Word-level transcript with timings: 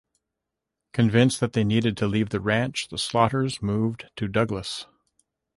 Convinced 0.93 1.39
that 1.41 1.53
they 1.53 1.63
needed 1.63 1.95
to 1.97 2.07
leave 2.07 2.29
the 2.29 2.39
ranch, 2.39 2.87
the 2.87 2.97
Slaughters 2.97 3.61
moved 3.61 4.09
to 4.15 4.27
Douglas. 4.27 4.87